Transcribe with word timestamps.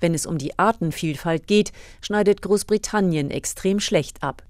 Wenn 0.00 0.14
es 0.14 0.26
um 0.26 0.38
die 0.38 0.58
Artenvielfalt 0.58 1.46
geht, 1.46 1.72
schneidet 2.00 2.42
Großbritannien 2.42 3.30
extrem 3.30 3.80
schlecht 3.80 4.22
ab. 4.22 4.42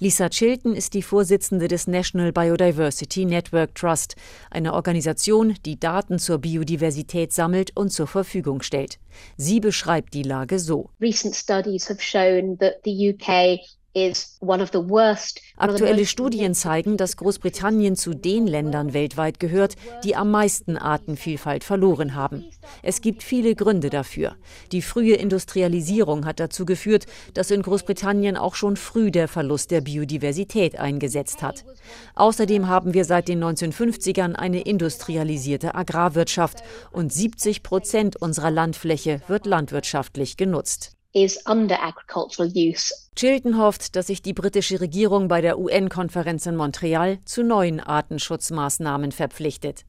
Lisa 0.00 0.28
Chilton 0.28 0.74
ist 0.74 0.94
die 0.94 1.02
Vorsitzende 1.02 1.68
des 1.68 1.86
National 1.86 2.32
Biodiversity 2.32 3.24
Network 3.24 3.74
Trust, 3.74 4.16
einer 4.50 4.74
Organisation, 4.74 5.54
die 5.64 5.78
Daten 5.78 6.18
zur 6.18 6.38
Biodiversität 6.38 7.32
sammelt 7.32 7.74
und 7.76 7.90
zur 7.90 8.06
Verfügung 8.06 8.62
stellt. 8.62 8.98
Sie 9.36 9.60
beschreibt 9.60 10.14
die 10.14 10.22
Lage 10.22 10.58
so. 10.58 10.90
Recent 11.00 11.34
studies 11.34 11.88
have 11.88 12.02
shown 12.02 12.58
that 12.58 12.80
the 12.84 13.14
UK 13.14 13.60
Aktuelle 15.56 16.06
Studien 16.06 16.54
zeigen, 16.54 16.96
dass 16.96 17.18
Großbritannien 17.18 17.94
zu 17.94 18.14
den 18.14 18.46
Ländern 18.46 18.94
weltweit 18.94 19.38
gehört, 19.38 19.76
die 20.02 20.16
am 20.16 20.30
meisten 20.30 20.78
Artenvielfalt 20.78 21.62
verloren 21.62 22.14
haben. 22.14 22.44
Es 22.82 23.02
gibt 23.02 23.22
viele 23.22 23.54
Gründe 23.54 23.90
dafür. 23.90 24.36
Die 24.72 24.80
frühe 24.80 25.16
Industrialisierung 25.16 26.24
hat 26.24 26.40
dazu 26.40 26.64
geführt, 26.64 27.04
dass 27.34 27.50
in 27.50 27.60
Großbritannien 27.60 28.38
auch 28.38 28.54
schon 28.54 28.76
früh 28.76 29.10
der 29.10 29.28
Verlust 29.28 29.70
der 29.70 29.82
Biodiversität 29.82 30.78
eingesetzt 30.78 31.42
hat. 31.42 31.66
Außerdem 32.14 32.68
haben 32.68 32.94
wir 32.94 33.04
seit 33.04 33.28
den 33.28 33.44
1950ern 33.44 34.34
eine 34.34 34.62
industrialisierte 34.62 35.74
Agrarwirtschaft 35.74 36.62
und 36.92 37.12
70 37.12 37.62
Prozent 37.62 38.16
unserer 38.16 38.50
Landfläche 38.50 39.20
wird 39.28 39.44
landwirtschaftlich 39.44 40.38
genutzt 40.38 40.96
Chilton 43.14 43.58
hofft, 43.58 43.96
dass 43.96 44.06
sich 44.06 44.22
die 44.22 44.32
britische 44.32 44.80
Regierung 44.80 45.28
bei 45.28 45.42
der 45.42 45.58
UN-Konferenz 45.58 46.46
in 46.46 46.56
Montreal 46.56 47.18
zu 47.26 47.42
neuen 47.42 47.80
Artenschutzmaßnahmen 47.80 49.12
verpflichtet. 49.12 49.84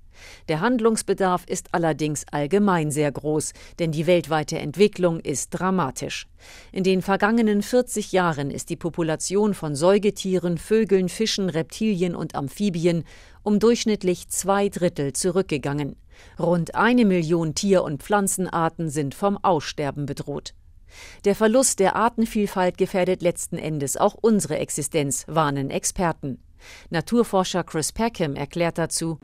Der 0.49 0.59
Handlungsbedarf 0.59 1.45
ist 1.47 1.69
allerdings 1.71 2.25
allgemein 2.31 2.91
sehr 2.91 3.09
groß, 3.09 3.53
denn 3.79 3.93
die 3.93 4.05
weltweite 4.05 4.59
Entwicklung 4.59 5.21
ist 5.21 5.51
dramatisch. 5.51 6.27
In 6.73 6.83
den 6.83 7.01
vergangenen 7.01 7.61
40 7.61 8.11
Jahren 8.11 8.51
ist 8.51 8.69
die 8.69 8.75
Population 8.75 9.53
von 9.53 9.75
Säugetieren, 9.75 10.57
Vögeln, 10.57 11.07
Fischen, 11.07 11.49
Reptilien 11.49 12.15
und 12.15 12.35
Amphibien 12.35 13.05
um 13.43 13.59
durchschnittlich 13.59 14.27
zwei 14.27 14.67
Drittel 14.67 15.13
zurückgegangen. 15.13 15.95
Rund 16.37 16.75
eine 16.75 17.05
Million 17.05 17.55
Tier- 17.55 17.83
und 17.83 18.03
Pflanzenarten 18.03 18.89
sind 18.89 19.15
vom 19.15 19.37
Aussterben 19.41 20.05
bedroht. 20.05 20.53
Der 21.25 21.35
Verlust 21.35 21.79
der 21.79 21.95
Artenvielfalt 21.95 22.77
gefährdet 22.77 23.21
letzten 23.21 23.57
Endes 23.57 23.97
auch 23.97 24.15
unsere 24.19 24.57
Existenz, 24.57 25.25
warnen 25.27 25.69
Experten. 25.69 26.39
Naturforscher 26.89 27.63
Chris 27.63 27.91
Peckham 27.91 28.35
erklärt 28.35 28.77
dazu, 28.77 29.17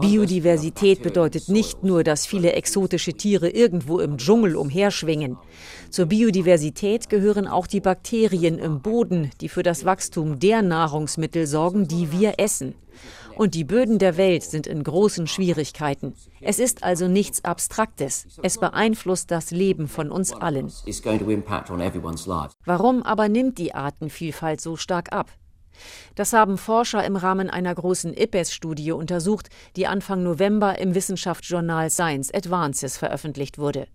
Biodiversität 0.00 1.02
bedeutet 1.02 1.48
nicht 1.48 1.82
nur, 1.82 2.04
dass 2.04 2.26
viele 2.26 2.52
exotische 2.52 3.14
Tiere 3.14 3.48
irgendwo 3.48 3.98
im 3.98 4.18
Dschungel 4.18 4.56
umherschwingen. 4.56 5.38
Zur 5.90 6.06
Biodiversität 6.06 7.08
gehören 7.08 7.46
auch 7.46 7.66
die 7.66 7.80
Bakterien 7.80 8.58
im 8.58 8.80
Boden, 8.80 9.30
die 9.40 9.48
für 9.48 9.62
das 9.62 9.84
Wachstum 9.84 10.38
der 10.38 10.62
Nahrungsmittel 10.62 11.46
sorgen, 11.46 11.88
die 11.88 12.12
wir 12.12 12.34
essen. 12.38 12.74
Und 13.36 13.54
die 13.54 13.64
Böden 13.64 13.98
der 13.98 14.16
Welt 14.16 14.42
sind 14.42 14.66
in 14.66 14.82
großen 14.82 15.26
Schwierigkeiten. 15.26 16.14
Es 16.40 16.58
ist 16.58 16.82
also 16.82 17.08
nichts 17.08 17.44
Abstraktes. 17.44 18.26
Es 18.42 18.58
beeinflusst 18.58 19.30
das 19.30 19.50
Leben 19.50 19.88
von 19.88 20.10
uns 20.10 20.32
allen. 20.32 20.72
Warum 22.64 23.02
aber 23.02 23.28
nimmt 23.28 23.58
die 23.58 23.74
Artenvielfalt 23.74 24.60
so 24.60 24.76
stark 24.76 25.12
ab? 25.12 25.30
Das 26.14 26.32
haben 26.32 26.58
Forscher 26.58 27.04
im 27.04 27.16
Rahmen 27.16 27.48
einer 27.48 27.74
großen 27.74 28.14
IPES-Studie 28.14 28.92
untersucht, 28.92 29.48
die 29.76 29.86
Anfang 29.86 30.22
November 30.22 30.78
im 30.78 30.94
Wissenschaftsjournal 30.94 31.90
Science 31.90 32.32
Advances 32.32 32.98
veröffentlicht 32.98 33.58
wurde. 33.58 33.86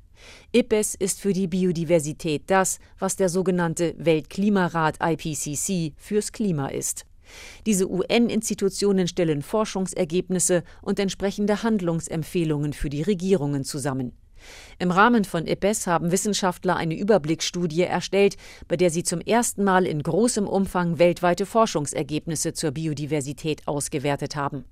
IPES 0.53 0.95
ist 0.95 1.21
für 1.21 1.33
die 1.33 1.47
Biodiversität 1.47 2.43
das, 2.47 2.79
was 2.97 3.15
der 3.15 3.29
sogenannte 3.29 3.93
Weltklimarat 3.97 4.97
IPCC 5.01 5.93
fürs 5.97 6.31
Klima 6.31 6.67
ist. 6.67 7.05
Diese 7.65 7.89
UN-Institutionen 7.89 9.07
stellen 9.07 9.41
Forschungsergebnisse 9.41 10.63
und 10.81 10.99
entsprechende 10.99 11.63
Handlungsempfehlungen 11.63 12.73
für 12.73 12.89
die 12.89 13.01
Regierungen 13.01 13.63
zusammen. 13.63 14.13
Im 14.79 14.91
Rahmen 14.91 15.23
von 15.23 15.47
IPES 15.47 15.87
haben 15.87 16.11
Wissenschaftler 16.11 16.75
eine 16.75 16.97
Überblicksstudie 16.97 17.81
erstellt, 17.81 18.35
bei 18.67 18.77
der 18.77 18.89
sie 18.89 19.03
zum 19.03 19.21
ersten 19.21 19.63
Mal 19.63 19.85
in 19.85 20.03
großem 20.03 20.47
Umfang 20.47 20.99
weltweite 20.99 21.45
Forschungsergebnisse 21.45 22.53
zur 22.53 22.71
Biodiversität 22.71 23.67
ausgewertet 23.67 24.35
haben. 24.35 24.65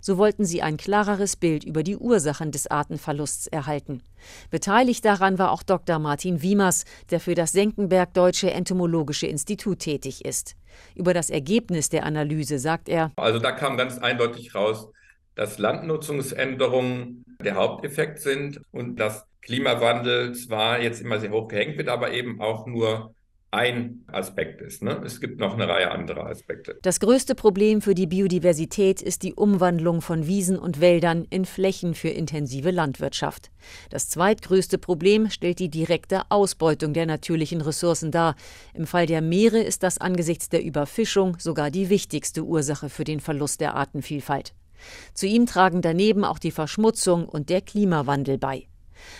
So 0.00 0.18
wollten 0.18 0.44
sie 0.44 0.62
ein 0.62 0.76
klareres 0.76 1.36
Bild 1.36 1.64
über 1.64 1.82
die 1.82 1.96
Ursachen 1.96 2.50
des 2.50 2.66
Artenverlusts 2.66 3.46
erhalten. 3.46 4.02
Beteiligt 4.50 5.04
daran 5.04 5.38
war 5.38 5.52
auch 5.52 5.62
Dr. 5.62 5.98
Martin 5.98 6.42
Wiemers, 6.42 6.84
der 7.10 7.20
für 7.20 7.34
das 7.34 7.52
Senckenberg 7.52 8.14
Deutsche 8.14 8.50
Entomologische 8.50 9.26
Institut 9.26 9.80
tätig 9.80 10.24
ist. 10.24 10.56
Über 10.94 11.14
das 11.14 11.30
Ergebnis 11.30 11.88
der 11.88 12.04
Analyse 12.04 12.58
sagt 12.58 12.88
er: 12.88 13.12
Also 13.16 13.38
da 13.38 13.52
kam 13.52 13.76
ganz 13.76 13.98
eindeutig 13.98 14.54
raus, 14.54 14.88
dass 15.34 15.58
Landnutzungsänderungen 15.58 17.24
der 17.42 17.54
Haupteffekt 17.54 18.18
sind 18.18 18.60
und 18.72 18.96
dass 18.96 19.24
Klimawandel 19.42 20.34
zwar 20.34 20.80
jetzt 20.80 21.00
immer 21.00 21.20
sehr 21.20 21.30
hoch 21.30 21.48
gehängt 21.48 21.78
wird, 21.78 21.88
aber 21.88 22.12
eben 22.12 22.40
auch 22.40 22.66
nur 22.66 23.14
ein 23.50 24.04
Aspekt 24.08 24.60
ist. 24.60 24.82
Ne? 24.82 25.00
Es 25.04 25.20
gibt 25.20 25.40
noch 25.40 25.54
eine 25.54 25.68
Reihe 25.68 25.90
anderer 25.90 26.26
Aspekte. 26.26 26.78
Das 26.82 27.00
größte 27.00 27.34
Problem 27.34 27.80
für 27.80 27.94
die 27.94 28.06
Biodiversität 28.06 29.00
ist 29.00 29.22
die 29.22 29.34
Umwandlung 29.34 30.02
von 30.02 30.26
Wiesen 30.26 30.58
und 30.58 30.80
Wäldern 30.80 31.26
in 31.30 31.46
Flächen 31.46 31.94
für 31.94 32.10
intensive 32.10 32.70
Landwirtschaft. 32.70 33.50
Das 33.88 34.10
zweitgrößte 34.10 34.76
Problem 34.76 35.30
stellt 35.30 35.60
die 35.60 35.70
direkte 35.70 36.30
Ausbeutung 36.30 36.92
der 36.92 37.06
natürlichen 37.06 37.62
Ressourcen 37.62 38.10
dar. 38.10 38.36
Im 38.74 38.86
Fall 38.86 39.06
der 39.06 39.22
Meere 39.22 39.60
ist 39.60 39.82
das 39.82 39.98
angesichts 39.98 40.50
der 40.50 40.62
Überfischung 40.62 41.38
sogar 41.38 41.70
die 41.70 41.88
wichtigste 41.88 42.44
Ursache 42.44 42.90
für 42.90 43.04
den 43.04 43.20
Verlust 43.20 43.62
der 43.62 43.74
Artenvielfalt. 43.74 44.52
Zu 45.14 45.26
ihm 45.26 45.46
tragen 45.46 45.80
daneben 45.80 46.24
auch 46.24 46.38
die 46.38 46.50
Verschmutzung 46.50 47.26
und 47.26 47.48
der 47.48 47.62
Klimawandel 47.62 48.38
bei. 48.38 48.66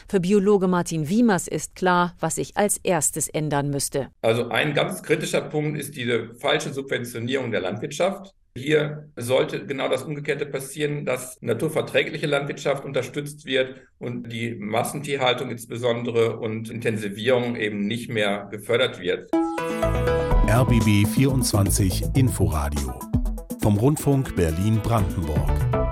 Für 0.09 0.21
Biologe 0.21 0.69
Martin 0.69 1.09
Wiemers 1.09 1.49
ist 1.49 1.75
klar, 1.75 2.15
was 2.21 2.37
sich 2.37 2.56
als 2.56 2.78
erstes 2.83 3.28
ändern 3.28 3.71
müsste. 3.71 4.09
Also 4.22 4.49
ein 4.49 4.75
ganz 4.75 5.03
kritischer 5.03 5.43
Punkt 5.43 5.78
ist 5.78 5.97
diese 5.97 6.34
falsche 6.34 6.72
Subventionierung 6.72 7.50
der 7.50 7.61
Landwirtschaft. 7.61 8.34
Hier 8.56 9.09
sollte 9.16 9.66
genau 9.66 9.89
das 9.89 10.03
Umgekehrte 10.03 10.47
passieren, 10.47 11.05
dass 11.05 11.39
naturverträgliche 11.41 12.27
Landwirtschaft 12.27 12.84
unterstützt 12.84 13.47
wird 13.47 13.77
und 13.99 14.33
die 14.33 14.55
Massentierhaltung 14.56 15.50
insbesondere 15.50 16.39
und 16.39 16.69
Intensivierung 16.69 17.55
eben 17.56 17.87
nicht 17.87 18.10
mehr 18.10 18.49
gefördert 18.50 19.00
wird. 19.00 19.31
RBB 20.50 21.06
24 21.06 22.16
Inforadio 22.16 22.99
vom 23.60 23.77
Rundfunk 23.77 24.34
Berlin-Brandenburg. 24.34 25.88